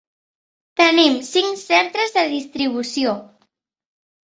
[0.81, 3.15] Tenim cinc centres de distribució.